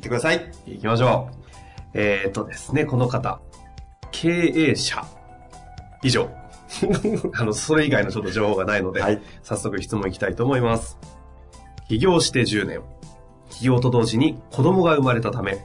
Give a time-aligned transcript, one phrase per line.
[0.00, 0.50] ってください。
[0.66, 1.46] いきましょう。
[1.94, 3.40] えー、っとですね、この方、
[4.10, 5.04] 経営者。
[6.02, 6.28] 以上。
[7.34, 10.98] あの、それ以外のちょっと情報がないので、はい早速質問いきたいと思います。
[11.88, 12.80] 起業して10年。
[13.50, 15.64] 起業と同時に子供が生まれたため、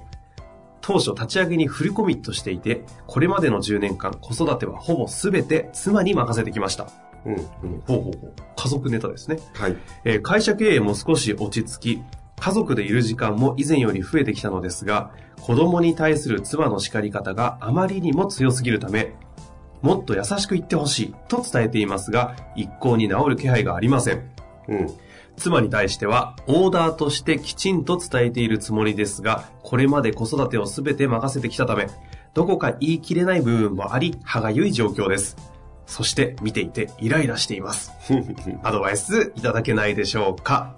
[0.82, 6.88] 当初立ち上げにフルコミットしていて、これまでの10年間子育てはほぼ全て妻に任せてきました。
[7.26, 7.42] うん、うん。
[7.86, 8.34] ほうほうほう。
[8.56, 9.40] 家族ネタですね。
[9.54, 9.78] はい。
[10.06, 12.04] えー会社経営も少し落ち着き、
[12.42, 19.14] 家族でいる時間も以前より増えてきたのですが、子供に対する妻の叱り方があまりにも強すぎるため、
[19.84, 24.28] もっと優しく言ってほしいと伝えていますが、一向に治る気配がありません。
[24.68, 24.88] うん。
[25.38, 31.90] 妻に対しては、オーダーとしてきちんと伝えているつもりですが、これまで子育てを全て任せてきたため、
[32.34, 35.38] どこか言い切れない部分もあり、歯がゆい状況です。
[35.86, 37.92] そして見ていてイライラしています。
[38.64, 40.76] アドバイスいただけないでしょうか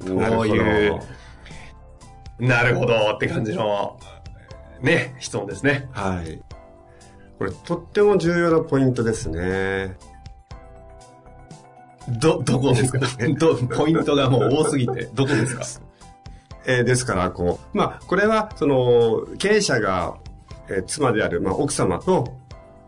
[0.00, 0.98] こういう、
[2.38, 3.98] なるほどって感じの、
[4.80, 5.88] ね、質問ですね。
[5.92, 6.40] はい。
[7.38, 9.96] これ、とっても重要なポイントですね。
[12.08, 13.00] ど、どこですか？
[13.38, 15.64] ど、ポイントがもう多すぎて、どこですか？
[16.66, 20.16] えーですから、こう、まあ、これは、その、経営者が、
[20.68, 22.36] えー妻である、まあ、奥様と、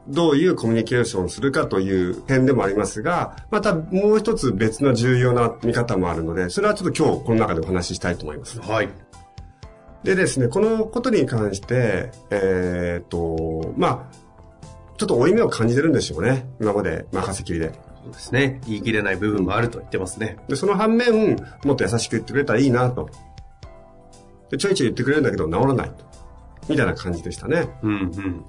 [0.09, 8.61] どういうコミュニケーションをするかという点でもありますが、またもう一つ別の重要な見方もあるので、それはちょっと今日この中でお話ししたいと思います。
[8.61, 8.89] はい。
[10.05, 14.17] でですね、このことに関して、えっ、と、まあ、
[14.97, 16.47] ちょっと負い目を感じてるんでしょうね。
[16.61, 17.73] 今まで任せきりで。
[18.05, 18.61] そうですね。
[18.67, 20.38] 言い切れない部分もあると言ってますね。
[20.49, 23.11] で、その反面、もっと優しく言ってくれたらいいなと。
[24.50, 26.05] で、ちょいちょい言ってくれるんだけど治らないと。
[26.69, 27.69] みたいな感じでしたね。
[27.83, 28.44] うんうん。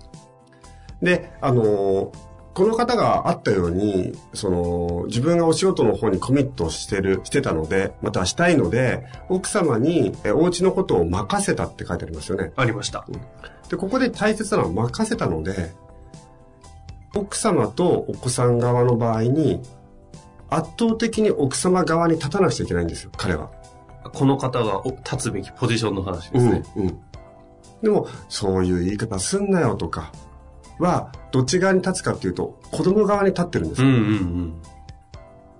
[1.01, 2.27] で、あのー
[2.57, 12.53] この方があったように、その、自分がお仕事の方にコミットしてる、してたので、またはしたいので、奥様に、え、お家のことを任せたって書いてありますよね。
[12.55, 13.05] ありました。
[13.69, 15.71] で、ここで大切なのは任せたので、
[17.15, 19.61] 奥様とお子さん側の場合に、
[20.49, 23.51] 圧倒的に奥様側に立たなくちゃいけないんですよ、彼は。
[24.15, 26.63] この方がお立つべきポジションの話ですね。
[26.75, 26.87] うん。
[26.87, 26.99] うん。
[27.83, 30.11] でも、そういう言い方すんなよとか
[30.79, 33.87] は、どっち側に立つかっていうと、子供側に立ってるんですよ。
[33.87, 34.61] うんうんうん。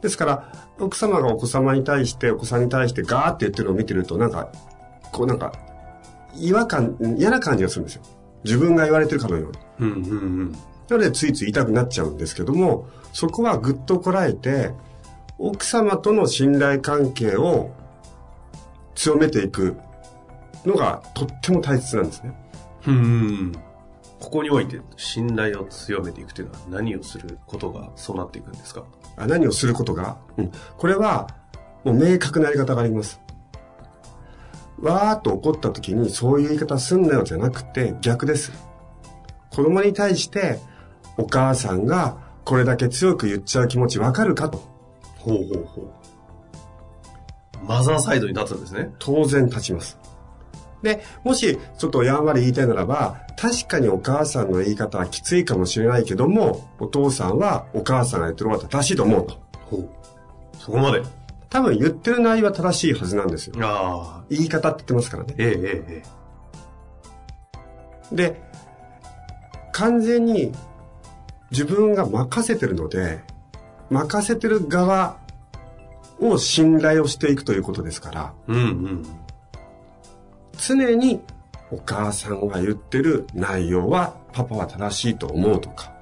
[0.01, 4.50] ですから、奥様がお子様に対して、お子さんに対してガーって言ってるのを見てると、なんか、
[5.11, 5.53] こうなんか、
[6.35, 8.03] 違和感、嫌な感じがするんですよ。
[8.44, 9.57] 自分が言われてるかのように。
[9.79, 10.51] うんうんうん。
[10.51, 10.57] な
[10.91, 14.72] ので、ついつい言いたくなっちゃうんですけども、そこはぐっとこらえて、
[15.39, 17.72] 奥様との信頼関係を
[18.95, 19.78] 強めていく
[20.66, 22.34] のがとっても大切なんですね。
[22.88, 23.51] うんうん。
[24.19, 28.83] ここにおいて信頼を強めていくというのは何をすることがそうなっていくんですか？
[29.16, 31.28] あ何をすることが、うん、これは、
[31.83, 33.22] もう明確なやり方があります。
[34.79, 38.51] わーっと怒った時にそういう言い方すんなよじゃなくて逆です。
[39.50, 40.59] 子供に対して
[41.17, 44.57] お母さんがこれだけ強く言っちゃう気持ちわかるかと。
[45.17, 47.66] ほうほうほう。
[47.66, 48.94] マザーサイドに立つんですね。
[48.99, 49.97] 当然立ちます。
[50.82, 59.38] で、もしちょっとやんわり言いたいならば、確かにお母さんの言い方はきついかもしれないけども、お父さんはお母さんが言ってることは正しいと思うと。
[59.70, 59.90] ほう。
[60.58, 61.03] そこまで。
[61.50, 63.56] 多分言ってる内容は正しいはずなんですよ。
[63.62, 64.24] ああ。
[64.29, 65.35] 言い方って言ってますからね。
[65.38, 66.18] えええええ
[68.16, 68.41] で、
[69.73, 70.53] 完全に
[71.52, 73.23] 自分が任せてるので、
[73.90, 75.18] 任せてる側
[76.20, 78.52] を信頼をしていくということですから、え。
[78.52, 79.06] うんうん。
[80.58, 81.22] 常に
[81.72, 85.94] お母さんが言ってる内容はパパは正しいと思うとか、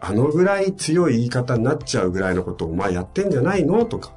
[0.00, 4.12] あのぐらい強い言い方になっちゃうぐらいのことをお前やってんじゃないのとか。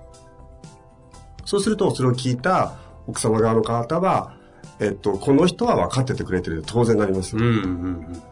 [1.46, 2.76] そうするとそれを聞いた
[3.08, 4.36] 奥様側の方は、
[4.80, 7.38] えっと、この人は分かっててくれてる当然なります。
[7.38, 7.58] うんうんう
[7.90, 8.24] ん。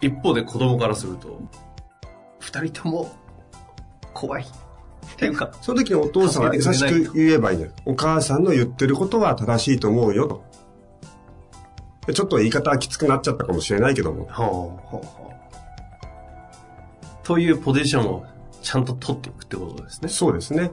[0.00, 1.40] 一方で子供からすると、
[2.40, 3.08] 二人とも
[4.12, 4.46] 怖い。
[5.16, 7.72] っていうか、その時にお父さんは優しく言えばいいんだよ。
[7.86, 10.44] お母さんの言ってることは正しいと思うよと。
[12.06, 14.28] でちょっと言い方はきつくなっちゃったかもしれないけども。
[14.30, 14.46] ほう
[14.86, 15.36] ほうほう。
[17.26, 18.26] というポジションを
[18.60, 20.08] ちゃんと取っていくってことですね。
[20.08, 20.70] そうですね。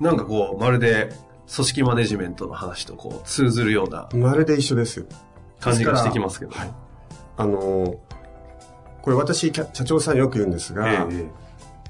[0.00, 1.14] なんかこう、まるで
[1.52, 5.06] 組織マネジメントの話とこう通ずるようなまるで一緒ですよ。
[5.60, 6.52] 感じがしてきますけど。
[6.52, 6.74] はい。
[7.38, 7.96] あのー
[9.04, 11.26] これ私、社長さんによく言うんですが、ええ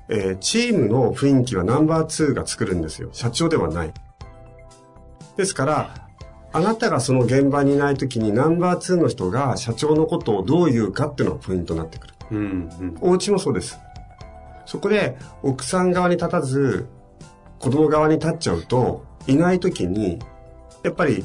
[0.08, 3.08] えーチームの雰囲気はナンバー2が作るんですよ。
[3.12, 3.92] 社長ではない。
[5.36, 5.94] ですから、
[6.52, 12.14] あなたがその現場にいない時にナンバー2の人が社長のことをどう言うかっていうのがポイントになってくる。
[12.30, 12.98] うんうん。
[13.00, 13.78] お家もそうです。
[14.66, 16.86] そこで奥さん側に立たず、
[17.58, 20.18] 子供側に立っちゃうと、いない時に、
[20.82, 21.24] やっぱり、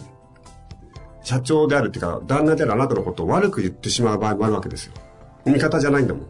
[1.21, 4.93] 社長であるっていうか、旦那であるあなたのことを悪く言ってしまう場合もあるわけですよ。
[5.45, 6.27] 味方じゃないんだもん。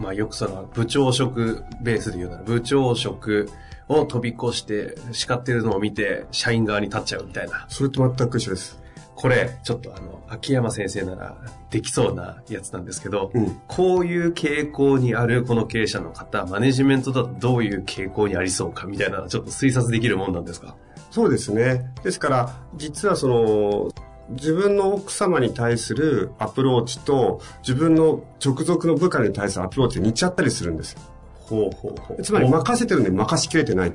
[0.00, 3.50] まあよくその部長職ベースで言うなら部長職
[3.88, 7.66] を飛び越して叱ってるのを見て社員側に立っちゃうみたいな。
[7.68, 8.80] それと全く一緒です。
[9.14, 11.36] これ、ちょっとあの、秋山先生なら
[11.68, 20.74] できそうなやつなんですけど、うんこういう傾向にあるこの経営者の方、マネジメントだとどういう傾向にありそうかみたいなちょっと推察できるもんなんですか？
[21.10, 21.92] そうですね。
[22.02, 23.90] ですから、実はその、
[24.30, 31.00] 自分の奥様に対するアプローチと、自分の直属の部下に対するアプローチが似ちゃったりするんですよ。
[31.34, 32.22] ほうほうほう。
[32.22, 33.92] つまり任せてるのに任しきれてない。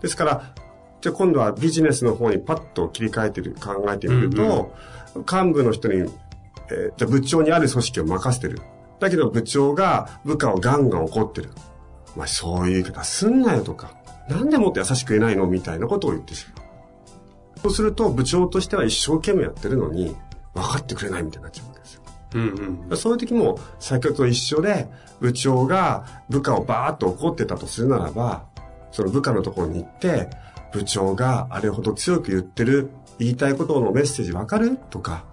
[0.00, 0.54] ですから、
[1.00, 4.74] じゃあ今度はビジネスの方にパッと切り替えてる、考えてみると、
[5.14, 6.10] 幹部の人に、えー
[6.96, 8.60] じゃあ部長にある組織を任せてる。
[9.00, 11.50] だけど部長が部下をガンガン怒ってる。
[12.16, 13.92] まあそういう言い方すんなよとか、
[14.28, 16.59] なんでもっと優しく言えないのみたいなことを言ってしまう。
[17.62, 20.16] そうすると部長としては一生懸命やってるのに、
[20.54, 22.02] 分かってくれないみたいになっちゃうわけですよ。
[22.34, 22.96] うんうん。
[22.96, 24.88] そういう時も、先ほどと一緒で、
[25.20, 28.46] 部長が部下をバーッと怒ってたとするならば、
[28.92, 30.30] その部下のところに行って、
[30.72, 34.78] 部長があれほど強く言ってる、言いたいことのメッセージわかる？
[34.88, 35.24] とか、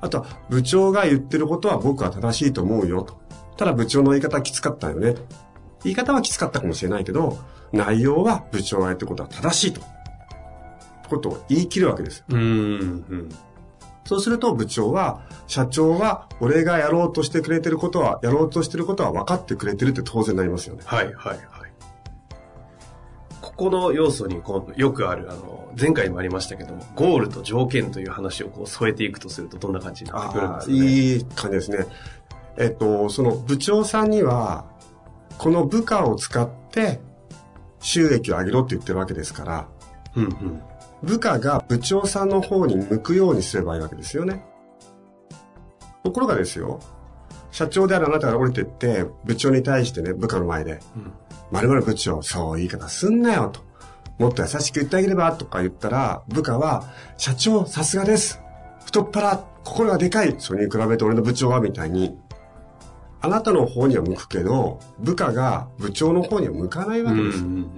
[0.00, 3.20] あとは、部長が言ってることは僕は正しいと思うよと。
[3.56, 5.14] ただ部長の言い方はきつかったよね。
[5.82, 7.38] 言い方はきつかったかもしれないけど、
[7.72, 9.80] 内容は部長が言ってることは正しいと。
[11.14, 12.24] ことを言い切るわけです。
[12.28, 13.28] うんうん。
[14.04, 20.82] そうすると部長は、社長は俺がやろうとしてくれてることは、やろうとしてることは分かってくれてるって当然になりますよね。
[20.84, 21.38] はいはいはい。
[23.40, 30.78] ここの要素にこうよくある、あの、前回にもありましたけども、ゴールと条件という話をこう添えていくとするとどんな感じになってくるんですかね？
[30.78, 31.86] いい感じですね。
[32.56, 34.66] えっと、その部長さんには、
[35.38, 37.00] この部下を使って
[37.80, 39.68] 収益を上げろって言ってるわけですから、
[40.14, 40.62] うんうん。
[41.04, 44.44] 部下が部長さんの方に向くようにすればいいわけですよね。
[46.02, 46.80] ところがですよ、
[47.50, 50.80] 社長であるあなたが降りてって、部長に対してね、部下の前で、
[51.52, 53.60] 〇〇部長、そう言い方すんなよと。
[54.18, 56.84] もっと優しく言ってあげればとか言ったら、部下は、
[57.16, 58.40] 社長、さすがです。
[58.84, 60.34] 太っ腹、心がでかい。
[60.38, 62.18] それに比べて俺の部長はみたいに、
[63.20, 67.38] あなたの方には向くけど、部下が部長の方には向かないわけです。
[67.42, 67.70] ん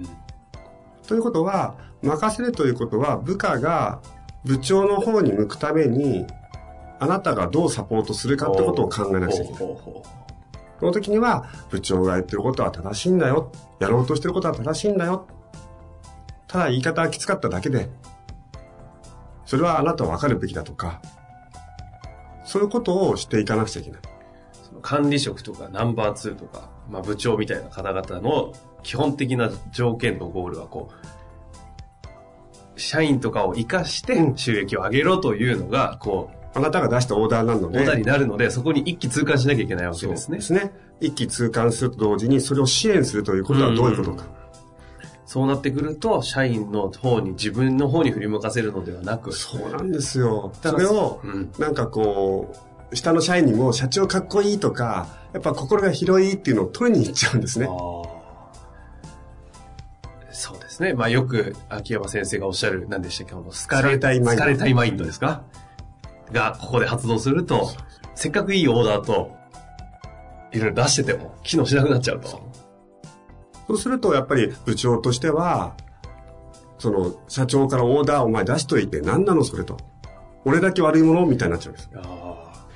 [1.07, 4.01] ということは、任せるということは、部下が
[4.45, 6.25] 部長の方に向くために、
[6.99, 9.77] あなたがどうサポートするかってことを考えなくちゃいけない。
[10.79, 13.51] その時には、部長が言ってることは正しいんだよ。
[13.79, 15.27] やろうとしてることは正しいんだよ。
[16.47, 17.89] ただ言い方はきつかっただけで、
[19.45, 21.01] それはあなたは分かるべきだとか、
[22.45, 24.01] そういうことをしていかなくちゃいけない。
[24.63, 31.16] その管理職とかナンバー2とか、まあ、部長みたいな方々の基本的な条件のゴールはこう、
[32.77, 40.37] 社員とかを活かしてうん収益を上げろというのが、こあなたが出したオーダーなのう、で、オーダーになるので、そこに一気通貫しなきゃいけないわけですね。
[40.37, 40.71] ですね。
[40.99, 44.25] 一気通貫すると同時に、それを支援するということはどういうことか。
[45.25, 50.51] そうなってくると、社員の方に、自分の方に振り向かせるのではなく、そうなんですよ。
[50.63, 51.51] それを、うん。
[51.59, 52.55] なんかこ
[52.91, 57.67] う、下の社員にも社長かっこいいとか、やっぱ心が広いっていうのを取りに行っちゃうんですね。
[57.69, 57.96] あ
[60.77, 60.93] ですね。
[60.93, 65.43] まあよく秋山先生がおっしゃる、何でしたっけ、このスカレスカレタイマインドスカレタイマインドですか？
[66.31, 67.71] が、ここで発動すると、
[68.13, 69.35] せっかくいいオーダーと、
[70.51, 72.27] いろいろ出してても、機能しなくなっちゃうと。
[73.67, 75.75] そうすると、やっぱり部長としては、
[76.79, 79.77] その、社長からオーダーをお前出しといて、何なのそれと。
[80.45, 81.89] 俺だけ悪いものみたいになっちゃうんです。
[81.95, 82.66] あー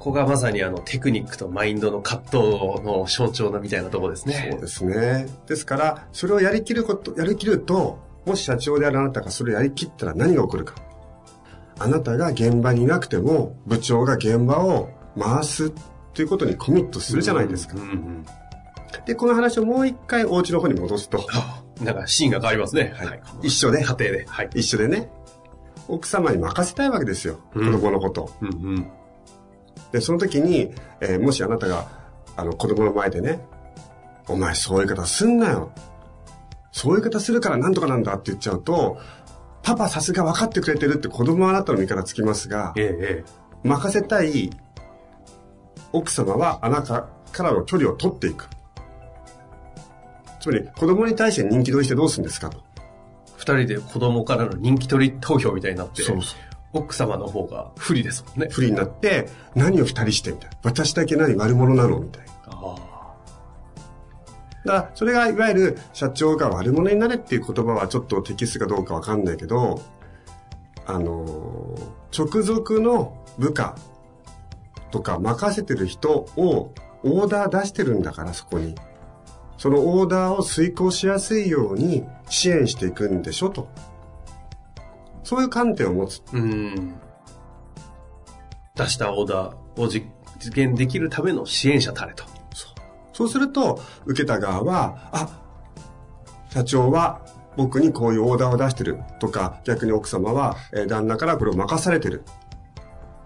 [0.00, 4.48] ここがまさにあのテクニックとマインドの葛藤の象徴なみたいなところですね。
[4.50, 5.28] そうですね。
[5.46, 10.74] ですから、それをやりきること、やりきると、もし社長であるあなたがそれをやりきったら何が起こるか。
[11.78, 14.88] あなたが現場にいなくても、部長が現場を
[15.18, 15.70] 回す
[16.14, 17.74] ということにコミットするじゃないですか。
[17.76, 18.26] うんうん。
[19.04, 22.94] で、この話をもう一回お家の方に戻すと、あ なんかシーンが変わりますね。
[22.96, 24.24] はい一緒で家庭で。
[24.26, 24.50] はい。
[24.54, 25.10] 一緒でね、
[25.88, 27.38] 奥様に任せたいわけですよ。
[27.52, 28.30] 子うん供のことを。
[28.40, 28.86] うんうん。
[29.92, 31.86] で、その時に、えーもしあなたが、
[32.36, 33.40] あの、子供の前でね、
[34.28, 35.72] お前そういう方すんなよ。
[36.72, 38.98] そういう方するからなんとかなんだって言っちゃうと、
[39.62, 43.24] パパさすが分かってくれてるって子供はあなたの味方つきますが、ええ、え
[43.62, 44.50] 任せたい
[45.92, 48.48] 奥様はあなたからの距離を取っていく。
[50.40, 52.58] つまり、子供に対して人気取りしてどうするんですかと。
[52.58, 52.80] え。
[53.36, 56.20] 二人で子供からの人気取り投票みたいになって、そう
[56.72, 58.48] 奥様の方が不利ですもんね。
[58.50, 60.50] 不利になって、何を二人してみたい？
[60.50, 60.56] な。
[60.62, 62.32] 私だけ何悪者なのみたいな。
[62.46, 62.76] あ
[64.64, 69.82] だから、それがいわゆる社長が悪者になれっていう言葉はちょっと適切かどうかわかんないけど、
[70.86, 73.76] あのー、直属の部下
[74.90, 76.72] とか任せてる人を
[77.02, 78.74] オーダー出してるんだから、そこに。
[79.56, 83.68] そのオーダーを遂行しやすいように支援していくんでしょと。
[85.22, 86.22] そういう観点を持つ。
[86.32, 86.36] あ。
[86.36, 86.94] うん。
[88.74, 90.06] 出したオーダーを実
[90.38, 92.24] 実現できるための支援者たれと。
[93.20, 95.28] そうすると、受けた側は、あ、
[96.48, 97.20] 社長は
[97.54, 102.24] 僕にこういうオーダーを出してるとか、逆に奥様は、えー旦那からこれを任されてる。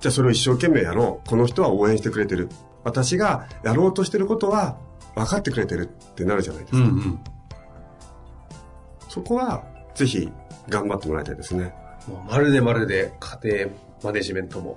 [0.01, 1.29] じゃあそれを一生懸命やろう。
[1.29, 2.49] この人は応援してくれてる。
[2.83, 4.79] 私がやろうとしてることは
[5.15, 6.79] 分かってくれてるってなるじゃないですか。
[6.79, 7.21] んうん。
[9.09, 9.63] そこは、
[9.95, 10.29] ぜひ
[10.69, 11.73] 頑張ってもらいたいですね。
[12.09, 13.69] もうまるでまるで家庭
[14.03, 14.77] マネジメントも、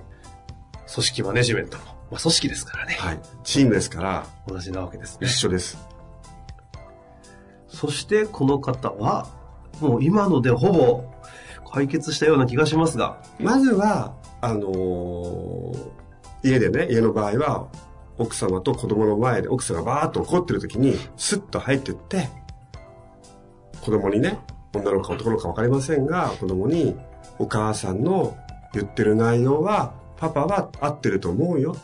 [0.93, 2.95] 組織マネジメントも、まあ組織ですからね。
[2.99, 3.19] はい。
[3.43, 5.33] チームですから、同じなわけですね一。
[5.33, 5.77] 緒です。
[7.67, 9.27] そしてこの方は、
[9.81, 11.03] もう今のでほぼ
[11.71, 16.07] 解決したような気がしますが、まずは、あのー
[16.43, 17.67] 家でね、家の場合は、
[18.17, 22.29] 奥様と子供の前で奥さんがバーッと怒ってる時に、スッと入ってって、
[23.81, 24.39] 子供にね、
[24.73, 26.95] 女の子か男の子か分かりませんが、子供に、
[27.39, 28.35] お母さんの
[28.73, 31.75] 言ってる内容は、パパは合ってると思うよ。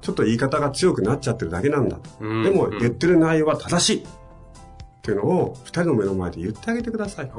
[0.00, 2.10] ちょっと言い方が強くなっちゃってるだけなんだと。
[2.20, 4.04] でも、言ってる内容は正しい。
[4.04, 4.06] っ
[5.02, 7.30] ていうのを、二人の目の前で言ってあげてください。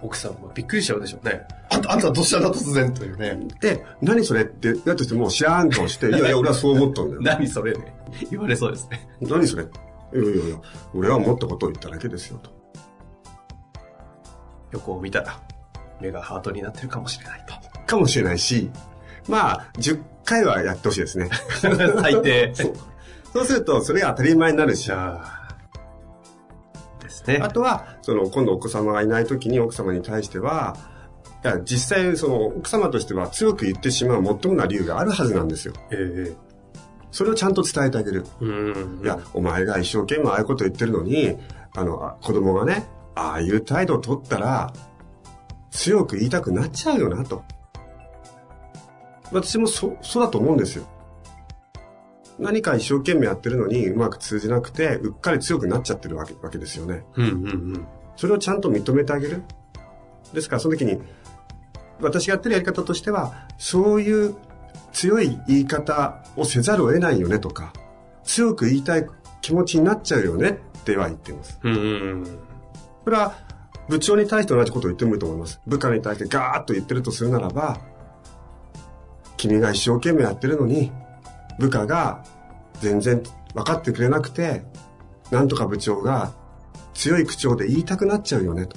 [0.00, 1.42] 奥さんもびっくりしちゃうでしょうね。
[1.70, 3.36] あんた、あんたどうしたんだ突然というね。
[3.60, 7.22] で、何それって、だとしてもう知らん顔して、いやいや、俺はそう思ったんだよ。
[7.26, 7.96] 何それね。
[8.30, 9.08] 言われそうですね。
[9.20, 9.64] 何それ？
[9.64, 9.66] い
[10.16, 10.56] やいやいや、
[10.94, 12.50] 俺は思ったことを言っただけですよと。
[14.72, 15.40] 横を見たら、
[16.00, 17.54] 目がハートになってるかもしれないと。
[17.86, 18.70] かもしれないし、
[19.28, 21.28] まあ、10回はやってほしいですね。
[21.60, 22.54] 最低。
[22.54, 22.74] そう。
[23.32, 24.90] そうすると、それが当たり前になるし
[27.00, 27.40] ですね。
[27.42, 30.76] あとは、その、今度お子様がいない時に奥様に対しては、
[31.44, 35.74] いや、実際、その、奥様としては強く言ってしまう最もな理由があるはずなんですよ。
[35.90, 36.48] ええ
[37.10, 38.26] それをちゃんと伝えてあげる。
[38.40, 39.00] うん。
[39.02, 41.36] いや、お前が一生懸命ああいうこと言ってるのに、
[41.74, 42.86] あの、あ子供がね、
[43.18, 44.72] ああいう態度を取ったら、
[45.70, 47.42] 強く言いたくなっちゃうよな、と。
[49.32, 50.86] 私もそ、そうだと思うんですよ。
[52.38, 57.04] 何か一生懸命やってるのにうまく通じなくて、うっかり強くなっちゃってるわけわけですよね。
[57.16, 57.38] うんうんう
[57.78, 57.86] ん。
[58.16, 59.42] それをちゃんと認めてあげる。
[60.32, 61.00] ですから、その時に、
[62.00, 64.36] 私がやってるやり方としては、そういう
[64.92, 67.72] 強い言い方をせざるを得ないよねとか、
[68.22, 69.06] 強く言いたい
[69.40, 71.58] 気持ちになっちゃうよねっては言っています。
[71.62, 71.86] うんうんう
[72.22, 72.38] ん。
[73.08, 73.36] これは、
[73.88, 75.62] 部長に対して同じことを言ってもいいと思います。
[75.66, 77.80] 部下に対してガーッと言ってるとするならば、
[79.38, 80.92] 君が一生懸命やってるのに、
[81.58, 82.22] 部下が
[82.80, 83.22] 全然
[83.54, 84.62] 分かってくれなくて、
[85.30, 86.34] なんとか部長が
[86.92, 88.76] 強い口調で言いたくなっちゃうよねと。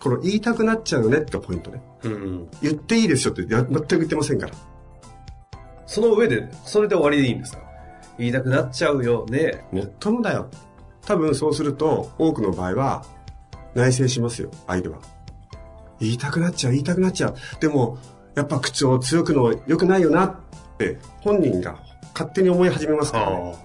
[0.00, 1.82] この言いたくなっちゃうよねってポイントね。
[2.04, 2.48] うんうん。
[2.62, 4.54] 言っていいですよってや全く言ってませんから。
[5.86, 7.62] その上で、それで終わりでいいんですか？
[8.16, 9.66] 言いたくなっちゃうよね。
[9.72, 10.48] もっともだよ。
[11.06, 13.04] 多分そうすると、多くの場合は、
[13.74, 14.98] 内省しますよ、相手は。
[16.00, 17.34] 言いたくなっちゃう、言いたくなっちゃう。
[17.60, 17.98] でも、
[18.34, 20.34] やっぱ口調強くの良くないよなっ
[20.76, 21.78] て、本人が
[22.12, 23.56] 勝手に思い始めますから、ね。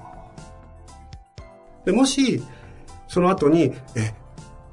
[1.86, 2.44] でもし、
[3.08, 4.14] その後に、え、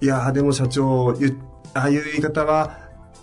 [0.01, 1.39] いやーでも社長、ゆ
[1.75, 2.79] ああいう言い方は、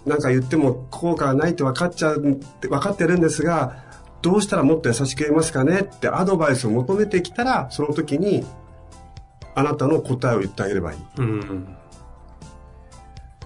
[0.06, 3.84] なんか言っても効果がないって分かっちゃうって、分かってるんですが、
[4.22, 8.44] どうしたらもっと優しく言えますかねってアドバイスを求めてきたら、その時に、
[9.56, 11.00] あなたの答えを言ってあげればいい。
[11.18, 11.78] うん。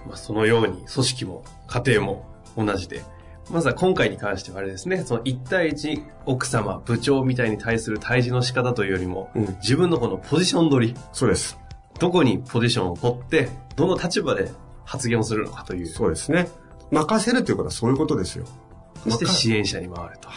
[0.07, 2.25] まあ、そのように、組織も家庭も
[2.57, 3.03] 同じで。
[3.51, 11.57] まずは今回に関してはあれですね、その1対1奥様、部長みたいに対する対峙の仕方というよりも、うん自分のこのポジション取り、そうです。
[11.99, 14.51] どこにポジションを取って、どの立場で
[14.85, 15.87] 発言をするのかという。
[15.87, 16.47] そうですね。
[16.91, 18.45] 任せるということはそういうことですよ。
[19.03, 20.29] そして任支援者に回ると。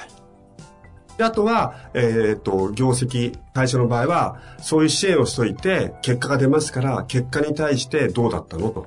[1.18, 8.70] であとは、えっ、と、業績、会社の場合は、そういう支援をしといて、結果が出ますから、結果に対してどうだったの？
[8.70, 8.86] と。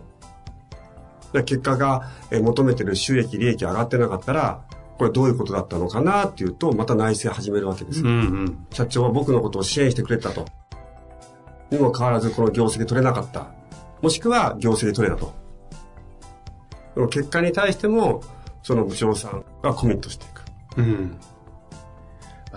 [1.33, 4.61] で結果が、えー求めてる収益、利益上がってなかったら、
[4.97, 8.01] これどういうことだったのかなっていうと、また内省始めるわけです。
[8.01, 8.11] うんう
[8.45, 8.65] ん。
[8.71, 10.45] 社長は僕のことを支援してくれたと。
[11.69, 13.47] にもかかわらず、この業績取れなかった。
[14.01, 15.33] もしくは、業績取れたと。
[16.93, 18.21] その結果に対しても、
[18.63, 20.43] その部長さんがコミットしていく。
[20.77, 21.17] うん。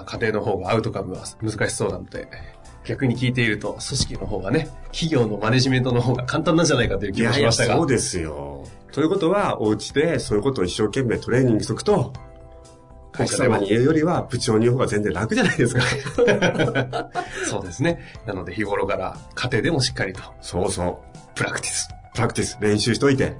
[0.08, 2.28] まあ、家庭の方がアウトカムは難しそうなので、
[2.84, 7.76] 逆に聞いていると、組織の方がね、企業のマネジメントの方が簡単なんじゃないかという気もしましたが。
[7.76, 8.64] そうですよ。
[8.92, 12.12] ということは、お家でそういうことを一生懸命トレーニングしとくと、
[13.20, 15.82] 奥様に言うよりは部長に言う方が全然楽じゃないですか。
[17.46, 17.98] そうですね。
[18.26, 21.18] なので日頃から家庭でもしっかりとそうそう。
[21.34, 21.88] プラクティス。
[22.14, 23.34] プラクティス、練習しといて。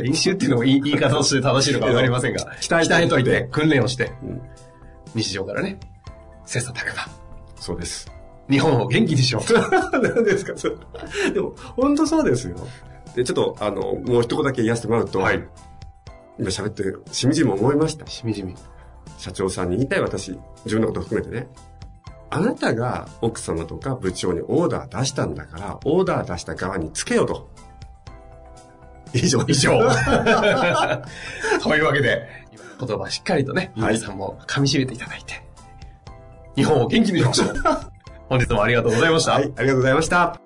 [0.00, 4.42] 練習っていうのも言い方として正しいのかわかりませんが、鍛え鍛えといて、訓練をして、うん
[5.14, 5.78] 日常からね、
[6.44, 7.08] 切磋琢磨。
[7.56, 8.10] そうです。
[8.48, 9.52] 日本を元気にしよう。
[10.02, 10.76] 何ですかそれ
[11.32, 12.56] でも、本当そうですよ。
[13.14, 15.46] で、ちょっと、あの、もう一言だけ言わせてもらうと、はい
[16.38, 18.06] 今喋って、しみじみ思いました。
[18.06, 18.54] しみじみ。
[19.18, 20.30] 社長さんに言いたい私、
[20.64, 21.48] 自分のこと含めてね。
[22.30, 27.50] あなたが奥様とか部長にオーダー出したんだから、オーダー出した側につけよと。
[29.12, 29.44] 以上。
[29.48, 29.72] 以上。
[31.62, 32.26] というわけで、
[32.86, 35.42] 言葉しっかりとね、はい皆さんも噛み締めていただいて、
[36.56, 37.54] 日本を元気にしましょう。
[38.28, 39.32] 本日もありがとうございました。
[39.32, 40.40] はい、ありがとうございました。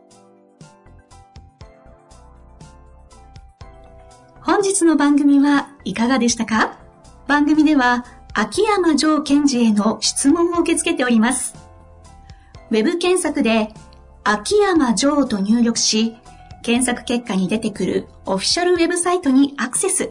[4.40, 6.78] 本日の番組はいかがでしたか？
[7.26, 11.54] 番組では秋山城賢治への質問を受け付けております。
[12.70, 13.72] ウェブ検索で
[14.24, 16.16] 秋山城と入力し、
[16.62, 20.10] 検索結果に出てくるオフィシャルウェブサイトにアクセス。